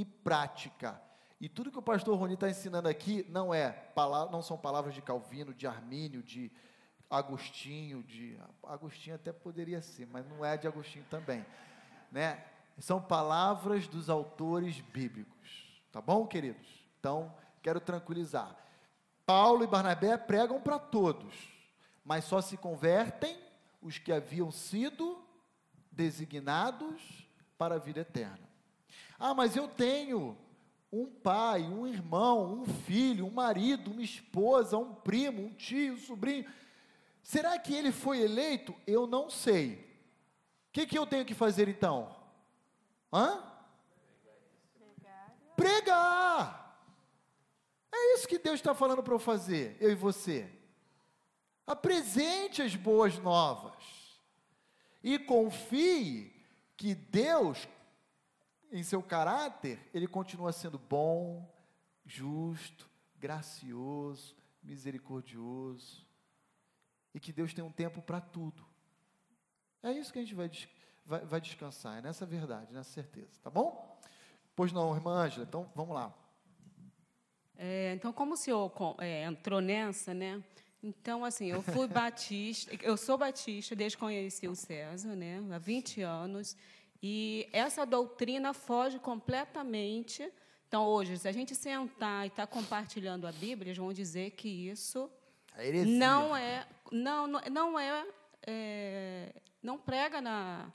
[0.00, 1.00] e prática.
[1.40, 3.90] E tudo que o pastor Roni está ensinando aqui não é
[4.30, 6.52] não são palavras de Calvino, de Armínio, de
[7.08, 11.46] Agostinho, de Agostinho até poderia ser, mas não é de Agostinho também,
[12.12, 12.44] né?
[12.78, 16.86] São palavras dos autores bíblicos, tá bom, queridos?
[17.00, 18.54] Então quero tranquilizar.
[19.24, 21.34] Paulo e Barnabé pregam para todos,
[22.04, 23.38] mas só se convertem
[23.80, 25.24] os que haviam sido
[25.90, 28.55] designados para a vida eterna.
[29.18, 30.36] Ah, mas eu tenho
[30.92, 35.98] um pai, um irmão, um filho, um marido, uma esposa, um primo, um tio, um
[35.98, 36.50] sobrinho.
[37.22, 38.74] Será que ele foi eleito?
[38.86, 39.74] Eu não sei.
[40.68, 42.14] O que, que eu tenho que fazer então?
[43.12, 43.42] Hã?
[44.78, 45.34] Pregar.
[45.56, 46.66] Pregar.
[47.92, 50.48] É isso que Deus está falando para eu fazer, eu e você.
[51.66, 53.74] Apresente as boas novas.
[55.02, 56.32] E confie
[56.76, 57.66] que Deus
[58.70, 61.48] em seu caráter, ele continua sendo bom,
[62.04, 66.06] justo, gracioso, misericordioso.
[67.14, 68.64] E que Deus tem um tempo para tudo.
[69.82, 70.50] É isso que a gente vai,
[71.04, 74.00] vai, vai, descansar, é nessa verdade, nessa certeza, tá bom?
[74.54, 76.14] Pois não, irmã Ângela, então vamos lá.
[77.56, 80.42] É, então, como o senhor é, entrou nessa, né?
[80.82, 85.42] Então, assim, eu fui batista, eu sou batista desde que conheci o César, né?
[85.52, 86.56] Há 20 anos.
[87.08, 90.28] E essa doutrina foge completamente.
[90.66, 94.32] Então, hoje, se a gente sentar e estar tá compartilhando a Bíblia, eles vão dizer
[94.32, 95.08] que isso
[95.86, 98.04] não é, não, não é,
[98.44, 100.72] é não prega na,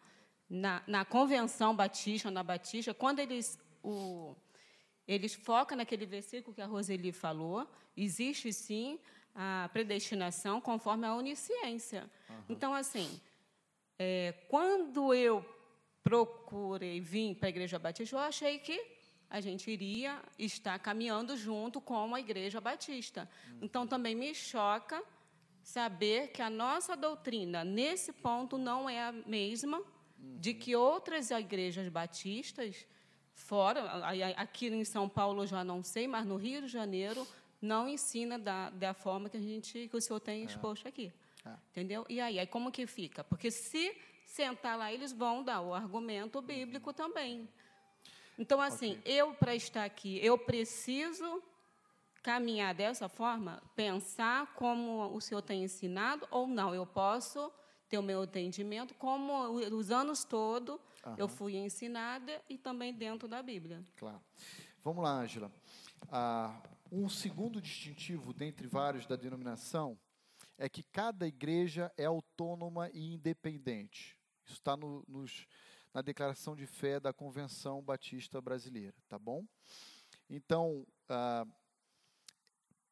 [0.49, 4.33] na, na, convenção batista, na batista, quando eles o,
[5.05, 8.97] eles focam naquele versículo que a Roseli falou, existe sim
[9.35, 12.09] a predestinação conforme a onisciência.
[12.29, 12.43] Uhum.
[12.47, 13.19] Então, assim,
[13.99, 15.45] é, quando eu
[16.03, 18.79] procurei vir para a Igreja Batista, eu achei que
[19.29, 23.29] a gente iria estar caminhando junto com a Igreja Batista.
[23.61, 25.01] Então, também me choca
[25.63, 29.81] saber que a nossa doutrina, nesse ponto, não é a mesma
[30.17, 32.85] de que outras igrejas batistas,
[33.33, 33.81] fora,
[34.35, 37.25] aqui em São Paulo já não sei, mas no Rio de Janeiro,
[37.61, 40.45] não ensina da, da forma que, a gente, que o senhor tem é.
[40.45, 41.11] exposto aqui.
[41.45, 41.49] É.
[41.71, 42.05] Entendeu?
[42.09, 43.23] E aí, aí, como que fica?
[43.23, 43.95] Porque se
[44.31, 46.93] sentar lá, eles vão dar o argumento bíblico uhum.
[46.93, 47.49] também.
[48.39, 49.13] Então, assim, okay.
[49.13, 51.43] eu, para estar aqui, eu preciso
[52.23, 56.73] caminhar dessa forma, pensar como o Senhor tem ensinado ou não.
[56.73, 57.51] Eu posso
[57.89, 61.15] ter o meu entendimento, como os anos todos uhum.
[61.17, 63.83] eu fui ensinada e também dentro da Bíblia.
[63.97, 64.21] Claro.
[64.81, 65.51] Vamos lá, Ângela.
[66.09, 69.99] Ah, um segundo distintivo dentre vários da denominação
[70.57, 74.20] é que cada igreja é autônoma e independente.
[74.51, 75.47] Isso está no, nos
[75.93, 79.45] na declaração de fé da Convenção Batista Brasileira, tá bom?
[80.29, 81.47] Então, ah,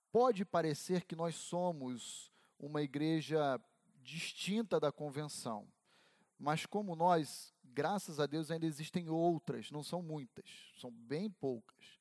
[0.10, 3.60] pode parecer que nós somos uma igreja
[4.02, 5.67] distinta da convenção,
[6.38, 12.00] mas como nós, graças a Deus, ainda existem outras, não são muitas, são bem poucas,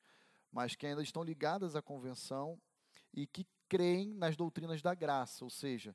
[0.49, 2.57] mas que ainda estão ligadas à convenção
[3.13, 5.93] e que creem nas doutrinas da graça, ou seja,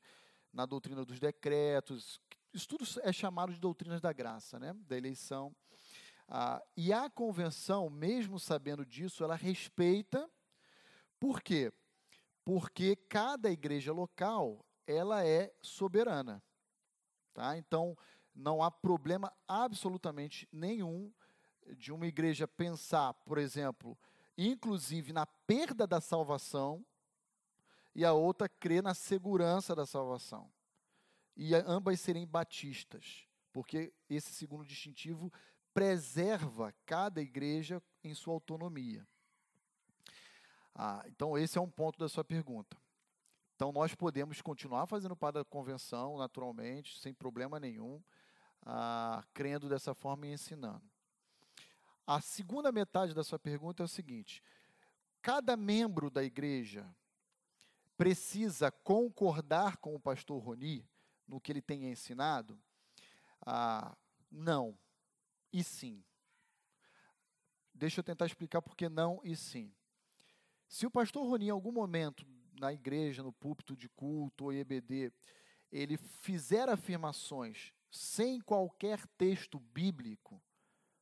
[0.53, 2.21] na doutrina dos decretos,
[2.55, 4.73] isso tudo é chamado de doutrinas da graça, né?
[4.87, 5.53] da eleição.
[6.27, 10.29] Ah, e a convenção, mesmo sabendo disso, ela respeita.
[11.19, 11.71] Por quê?
[12.43, 16.41] Porque cada igreja local ela é soberana.
[17.33, 17.57] Tá?
[17.57, 17.97] Então,
[18.33, 21.11] não há problema absolutamente nenhum
[21.77, 23.97] de uma igreja pensar, por exemplo,
[24.37, 26.85] inclusive na perda da salvação,
[27.93, 30.51] e a outra crer na segurança da salvação
[31.35, 35.31] e ambas serem batistas, porque esse segundo distintivo
[35.73, 39.05] preserva cada igreja em sua autonomia.
[40.73, 42.77] Ah, então, esse é um ponto da sua pergunta.
[43.55, 48.01] Então, nós podemos continuar fazendo parte da convenção, naturalmente, sem problema nenhum,
[48.65, 50.83] ah, crendo dessa forma e ensinando.
[52.07, 54.43] A segunda metade da sua pergunta é o seguinte:
[55.21, 56.87] cada membro da igreja
[57.97, 60.87] precisa concordar com o pastor Roni
[61.27, 62.59] no que ele tem ensinado?
[63.45, 63.95] Ah,
[64.31, 64.77] não.
[65.51, 66.03] E sim.
[67.73, 69.73] Deixa eu tentar explicar por que não e sim.
[70.67, 72.25] Se o pastor Roni, em algum momento,
[72.59, 75.11] na igreja, no púlpito de culto ou EBD,
[75.71, 80.41] ele fizer afirmações sem qualquer texto bíblico,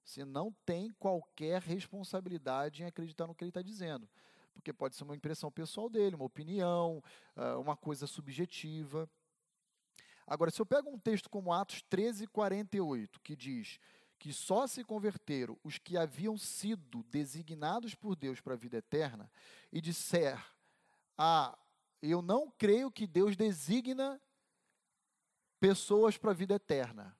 [0.04, 4.10] você não tem qualquer responsabilidade em acreditar no que ele está dizendo.
[4.54, 7.04] Porque pode ser uma impressão pessoal dele, uma opinião,
[7.36, 9.10] ah, uma coisa subjetiva.
[10.26, 13.80] Agora, se eu pego um texto como Atos 13, 48, que diz
[14.18, 19.30] que só se converteram os que haviam sido designados por Deus para a vida eterna,
[19.72, 20.42] e disser,
[21.18, 21.58] ah,
[22.02, 24.22] eu não creio que Deus designa
[25.60, 27.18] pessoas para a vida eterna.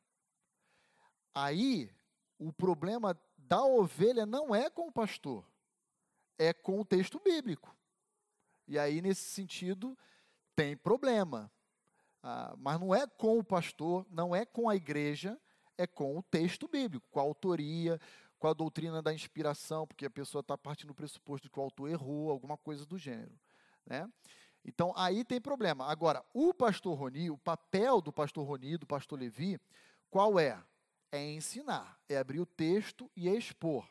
[1.34, 1.90] Aí,
[2.38, 5.46] o problema da ovelha não é com o pastor,
[6.38, 7.76] é com o texto bíblico.
[8.68, 9.98] E aí, nesse sentido,
[10.56, 11.52] tem problema.
[12.24, 15.38] Ah, mas não é com o pastor, não é com a igreja,
[15.78, 18.00] é com o texto bíblico, com a autoria,
[18.40, 21.90] com a doutrina da inspiração, porque a pessoa está partindo do pressuposto que o autor
[21.90, 23.38] errou, alguma coisa do gênero.
[23.86, 24.10] Né?
[24.64, 25.86] Então, aí tem problema.
[25.86, 29.60] Agora, o pastor Roni, o papel do pastor Roni, do pastor Levi,
[30.10, 30.64] qual é?
[31.12, 33.88] É ensinar, é abrir o texto e expor.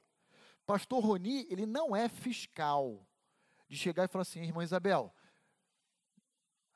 [0.66, 3.06] Pastor Roni, ele não é fiscal
[3.68, 5.14] de chegar e falar assim, irmã Isabel,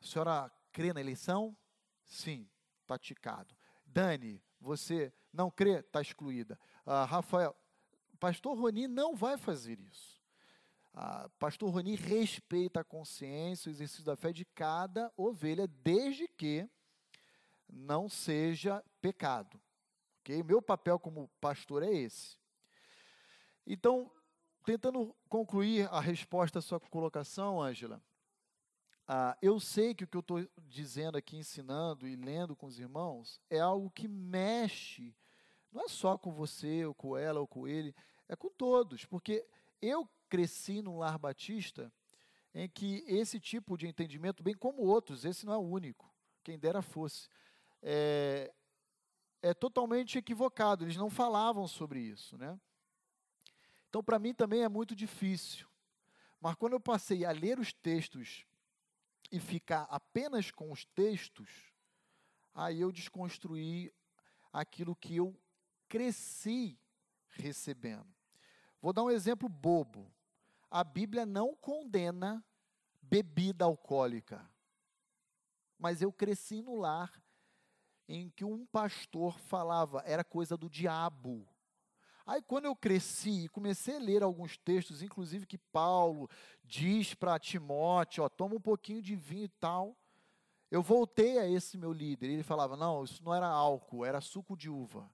[0.03, 1.57] a senhora crê na eleição?
[2.05, 2.47] Sim,
[2.83, 3.57] está ticado.
[3.87, 5.79] Dani, você não crê?
[5.79, 6.61] Está excluída.
[6.85, 7.57] Uh, Rafael,
[8.21, 10.21] pastor Roni não vai fazer isso.
[10.93, 16.69] Uh, pastor Roni respeita a consciência, o exercício da fé de cada ovelha, desde que
[17.67, 19.59] não seja pecado.
[20.21, 20.43] Okay?
[20.43, 22.37] Meu papel como pastor é esse.
[23.67, 24.13] Então,
[24.63, 28.03] tentando concluir a resposta à sua colocação, Ângela,
[29.09, 32.79] ah, eu sei que o que eu estou dizendo aqui, ensinando e lendo com os
[32.79, 35.15] irmãos, é algo que mexe,
[35.71, 37.95] não é só com você, ou com ela, ou com ele,
[38.29, 39.47] é com todos, porque
[39.81, 41.93] eu cresci num lar batista
[42.53, 46.59] em que esse tipo de entendimento, bem como outros, esse não é o único, quem
[46.59, 47.29] dera fosse,
[47.83, 48.53] é,
[49.41, 52.59] é totalmente equivocado, eles não falavam sobre isso, né?
[53.89, 55.69] Então, para mim também é muito difícil.
[56.41, 58.45] Mas quando eu passei a ler os textos
[59.31, 61.73] e ficar apenas com os textos,
[62.55, 63.93] aí eu desconstruí
[64.53, 65.39] aquilo que eu
[65.89, 66.79] cresci
[67.29, 68.07] recebendo.
[68.81, 70.13] Vou dar um exemplo bobo.
[70.71, 72.45] A Bíblia não condena
[73.03, 74.49] bebida alcoólica.
[75.79, 77.23] Mas eu cresci no lar
[78.09, 81.47] em que um pastor falava, era coisa do diabo.
[82.27, 86.29] Aí, quando eu cresci e comecei a ler alguns textos, inclusive que Paulo
[86.65, 89.97] diz para Timóteo: ó, toma um pouquinho de vinho e tal.
[90.69, 92.29] Eu voltei a esse meu líder.
[92.29, 95.09] Ele falava: não, isso não era álcool, era suco de uva.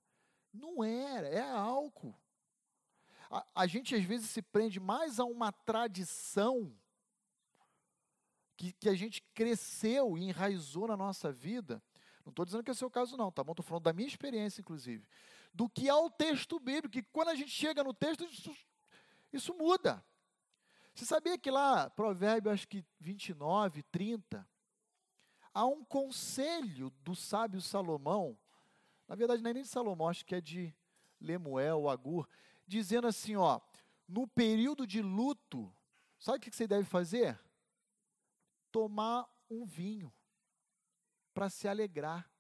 [0.54, 2.14] Não era, é álcool.
[3.30, 6.74] A, a gente às vezes se prende mais a uma tradição
[8.56, 11.82] que, que a gente cresceu e enraizou na nossa vida.
[12.24, 13.52] Não estou dizendo que é o seu caso, não, tá bom?
[13.52, 15.06] Estou falando da minha experiência, inclusive
[15.53, 18.57] do que ao texto bíblico, que quando a gente chega no texto, isso,
[19.32, 20.05] isso muda.
[20.94, 24.46] Você sabia que lá, Provérbio, acho que 29, 30,
[25.53, 28.38] há um conselho do sábio Salomão,
[29.09, 30.74] na verdade não é nem de Salomão, acho que é de
[31.20, 32.28] Lemuel, Agur,
[32.66, 33.61] dizendo assim, ó,
[34.09, 35.74] no período de luto,
[36.18, 37.40] sabe o que você deve fazer?
[38.70, 40.12] Tomar um vinho
[41.32, 42.30] para se alegrar.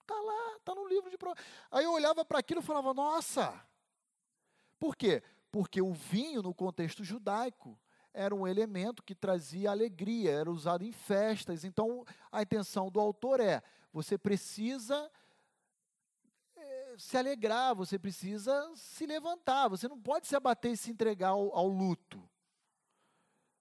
[0.00, 1.46] Está lá, está no livro de Provérbios.
[1.70, 3.60] Aí eu olhava para aquilo e falava, nossa!
[4.78, 5.22] Por quê?
[5.50, 7.78] Porque o vinho, no contexto judaico,
[8.12, 11.64] era um elemento que trazia alegria, era usado em festas.
[11.64, 15.10] Então, a intenção do autor é: você precisa
[16.56, 21.30] é, se alegrar, você precisa se levantar, você não pode se abater e se entregar
[21.30, 22.22] ao, ao luto.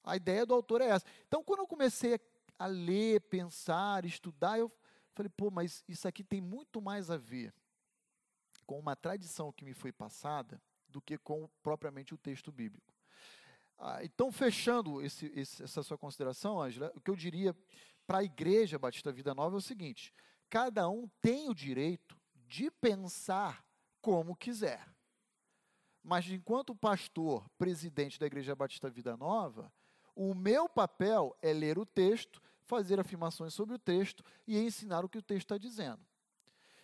[0.04, 1.06] A ideia do autor é essa.
[1.28, 2.20] Então, quando eu comecei
[2.58, 4.72] a ler, pensar, estudar, eu
[5.20, 7.54] Falei, pô, mas isso aqui tem muito mais a ver
[8.66, 12.96] com uma tradição que me foi passada do que com propriamente o texto bíblico.
[13.78, 17.54] Ah, então, fechando esse, esse, essa sua consideração, Ângela, o que eu diria
[18.08, 20.14] para a igreja Batista Vida Nova é o seguinte:
[20.50, 22.18] cada um tem o direito
[22.48, 23.62] de pensar
[24.00, 24.88] como quiser.
[26.02, 29.70] Mas enquanto pastor, presidente da Igreja Batista Vida Nova,
[30.16, 35.10] o meu papel é ler o texto fazer afirmações sobre o texto e ensinar o
[35.10, 36.00] que o texto está dizendo.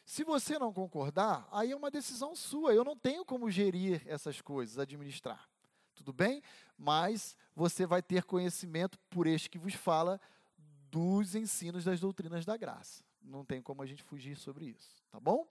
[0.04, 2.74] Se você não concordar, aí é uma decisão sua.
[2.74, 5.48] Eu não tenho como gerir essas coisas, administrar.
[5.94, 6.42] Tudo bem?
[6.78, 10.20] Mas você vai ter conhecimento por este que vos fala
[10.90, 13.04] dos ensinos das doutrinas da graça.
[13.22, 15.48] Não tem como a gente fugir sobre isso, tá bom?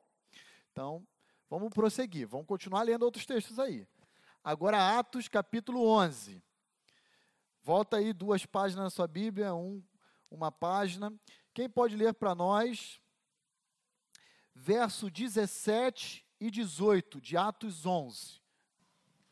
[0.73, 1.07] Então,
[1.49, 2.27] vamos prosseguir.
[2.27, 3.87] Vamos continuar lendo outros textos aí.
[4.43, 6.43] Agora, Atos capítulo 11.
[7.63, 9.83] Volta aí duas páginas na sua Bíblia, um
[10.31, 11.13] uma página.
[11.53, 13.01] Quem pode ler para nós?
[14.55, 18.41] Verso 17 e 18 de Atos 11.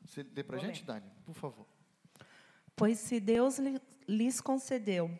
[0.01, 1.66] Você lê para a gente, Dani, por favor.
[2.74, 3.59] Pois se Deus
[4.09, 5.11] lhes concedeu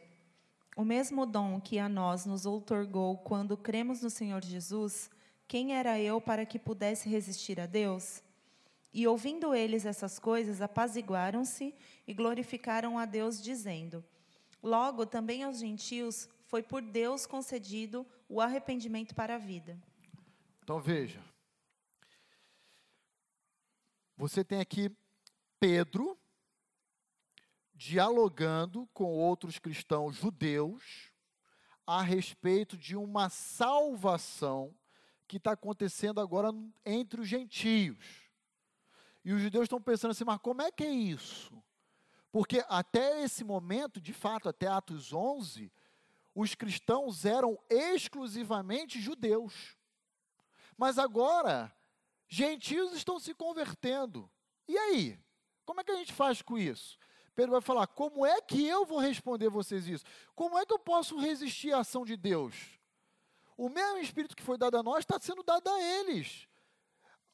[0.77, 5.11] o mesmo dom que a nós nos outorgou quando cremos no Senhor Jesus,
[5.47, 8.23] quem era eu para que pudesse resistir a Deus?
[8.93, 11.75] E ouvindo eles essas coisas, apaziguaram-se
[12.07, 14.05] e glorificaram a Deus, dizendo:
[14.63, 19.79] Logo, também aos gentios foi por Deus concedido o arrependimento para a vida.
[20.63, 21.23] Então veja.
[24.17, 24.95] Você tem aqui
[25.59, 26.17] Pedro
[27.75, 31.11] dialogando com outros cristãos judeus
[31.85, 34.73] a respeito de uma salvação
[35.27, 36.51] que está acontecendo agora
[36.85, 38.31] entre os gentios.
[39.25, 41.63] E os judeus estão pensando assim, mas como é que é isso?
[42.33, 45.71] Porque até esse momento, de fato, até Atos 11,
[46.35, 49.77] os cristãos eram exclusivamente judeus.
[50.75, 51.71] Mas agora,
[52.27, 54.31] gentios estão se convertendo.
[54.67, 55.21] E aí?
[55.67, 56.99] Como é que a gente faz com isso?
[57.35, 60.05] Pedro vai falar: como é que eu vou responder vocês isso?
[60.35, 62.55] Como é que eu posso resistir à ação de Deus?
[63.59, 66.49] O mesmo Espírito que foi dado a nós está sendo dado a eles.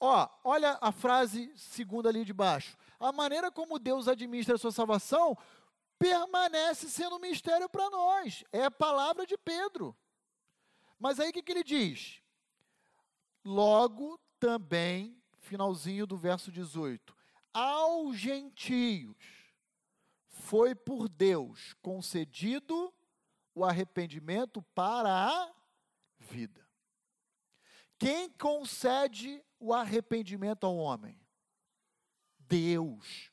[0.00, 4.72] Ó, olha a frase segunda ali de baixo a maneira como Deus administra a sua
[4.72, 5.36] salvação
[5.98, 8.44] permanece sendo um mistério para nós.
[8.52, 9.96] É a palavra de Pedro.
[10.98, 12.20] Mas aí o que, que ele diz?
[13.44, 17.16] Logo também, finalzinho do verso 18:
[17.52, 19.16] aos gentios
[20.28, 22.92] foi por Deus concedido
[23.54, 25.52] o arrependimento para a
[26.18, 26.66] vida.
[27.98, 31.20] Quem concede o arrependimento ao homem?
[32.48, 33.30] Deus.